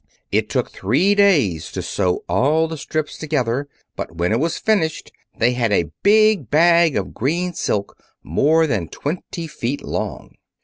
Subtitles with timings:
[0.31, 5.11] It took three days to sew all the strips together, but when it was finished
[5.37, 10.37] they had a big bag of green silk more than twenty feet long.